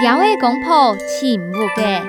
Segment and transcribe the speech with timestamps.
[0.00, 2.02] 雕的公婆请勿嘅，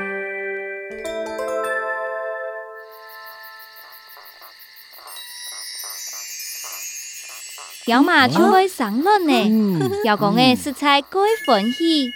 [7.86, 9.90] 雕嘛就会上轮呢。
[10.04, 12.12] 雕公的食材该欢喜。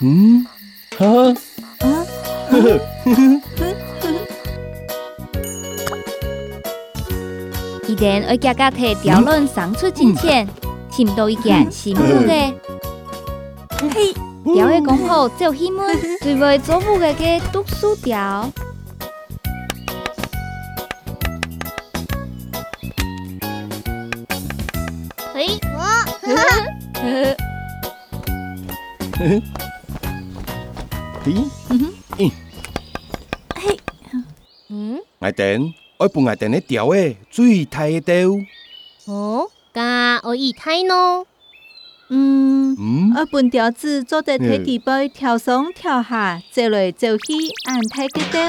[0.00, 0.46] 嗯，
[0.98, 1.06] 啊？
[1.80, 2.06] 啊，
[2.50, 3.40] 呵呵呵呵。
[7.88, 10.48] 一定要加加提雕轮上出金钱，
[10.90, 12.52] 请到一件新妇嘅。
[13.94, 14.12] 嘿，
[14.44, 15.88] 雕嘅公婆就希望
[16.20, 18.50] 最为做妇嘅嘅读书雕。
[25.32, 26.34] 嘿，我，呵
[26.94, 27.36] 呵，
[29.18, 29.42] 嘿，
[31.24, 32.30] 嗯嗯，
[33.56, 33.78] 嘿，
[34.68, 38.30] 嗯，爱等，爱不爱等的雕诶，最大的雕。
[39.06, 41.24] 哦，噶我一睇喏。
[42.08, 47.34] 嗯，我本条子做在梯地背跳上跳下，走来走去，
[47.68, 48.42] 按太个雕。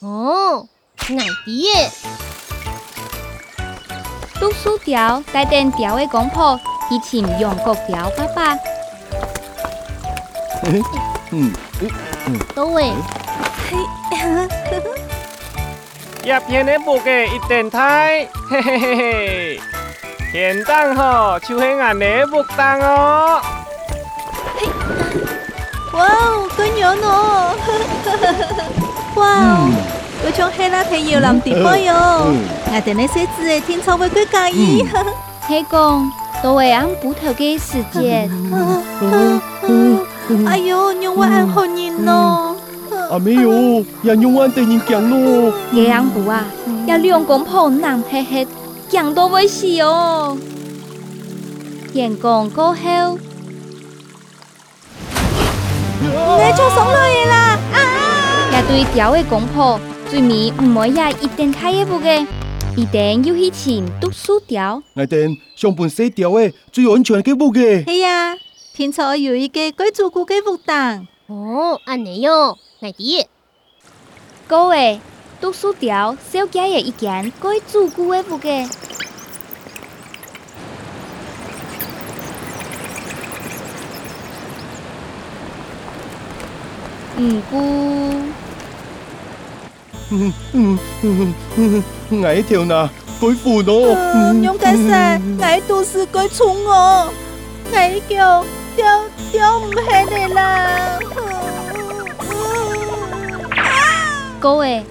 [0.00, 0.68] 哦，
[0.98, 1.90] 矮啲耶。
[4.38, 8.54] 读书条带点条的公婆，以前用国条爸爸。
[10.64, 10.82] 嗯
[11.32, 11.52] 嗯
[12.26, 12.92] 嗯，都会。
[16.24, 19.60] 叶片的木嘅一定太，嘿嘿嘿嘿。
[20.32, 23.38] 现当吼，就是俺的木当哦。
[24.56, 24.66] 嘿，
[25.92, 27.02] 哇哦，更有喏！
[29.20, 29.68] 哇哦，
[30.24, 31.92] 我从黑拉皮摇篮地波哟。
[31.94, 32.32] 我
[32.84, 34.82] 哋那些字诶，天窗会归介意。
[35.46, 36.10] 黑公，
[36.42, 38.30] 都会按不头嘅时间。
[40.48, 42.56] 哎呦，牛我按好人咯。
[43.10, 45.52] 啊没有， 要用我对人讲咯。
[45.74, 46.42] 这样不啊，
[46.86, 48.48] 要两公婆难嘿嘿。
[48.92, 50.36] 讲都会死哦！
[51.94, 53.18] 演讲过后，
[55.98, 56.92] 你做什么
[57.26, 57.58] 啦？
[58.52, 62.26] 也对雕的公婆，最尾唔会也一定开一步嘅，
[62.76, 64.82] 一定要去请读书雕。
[64.92, 67.86] 我哋上半世雕嘅最安全嘅步嘅。
[67.86, 68.36] 系啊，
[68.74, 71.06] 天朝有一个贵族顾嘅步档。
[71.28, 73.24] 哦，安尼哟，爱啲。
[74.46, 75.00] 各位。
[75.42, 78.64] 读书条小家嘅一件该做顾嘅物嘅。
[87.18, 87.58] 唔顾。
[90.10, 91.34] 嗯嗯嗯
[92.10, 92.88] 嗯，矮条呐，
[93.20, 93.96] 该扶咯。
[94.40, 97.08] 勇敢些，矮都是该冲哦，
[97.74, 98.44] 矮叫
[98.76, 99.80] 掉掉唔起
[100.14, 101.00] 嚟啦。
[104.38, 104.84] 各位。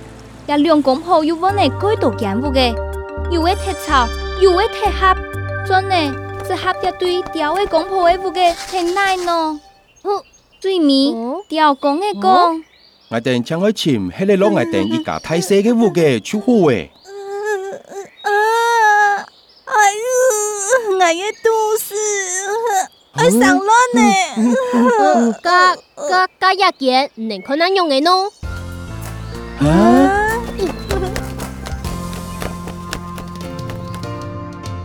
[0.51, 2.75] 呀，两公婆又问你几多件物嘅，
[3.31, 4.05] 又会贴草，
[4.41, 5.15] 又会贴盒，
[5.65, 5.95] 真呢，
[6.45, 9.57] 这盒一对雕的公婆的物嘅，挺难喏。
[10.59, 11.15] 最尾
[11.47, 12.63] 雕公嘅讲，
[13.07, 16.91] 我哋请去请，喺你攞我哋一家太细嘅屋嘅出货诶。
[18.23, 18.29] 啊！
[19.65, 21.47] 哎呦，我嘅肚
[21.79, 21.95] 子，
[23.13, 24.01] 我上乱呢。
[25.41, 25.75] 加
[26.09, 28.29] 加加一件，能可能用嘅喏。
[29.65, 30.00] 啊？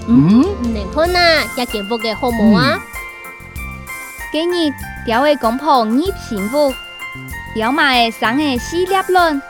[0.09, 1.19] 嗯，你看呐，
[1.56, 2.78] 一件布嘅好啊？
[4.32, 4.72] 今日
[5.04, 5.88] 雕嘅公婆二
[6.28, 6.72] 幸福，
[7.54, 9.41] 雕埋生嘅四粒卵，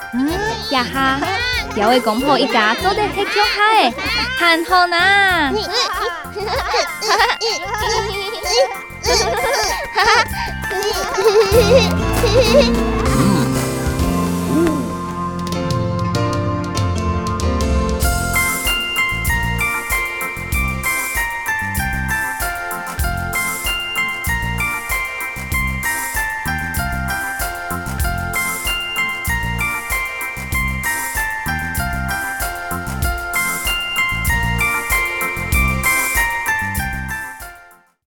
[0.70, 1.18] 一下
[1.74, 3.92] 雕嘅公婆一家做得吃香下嘅，
[4.38, 5.52] 很好呐。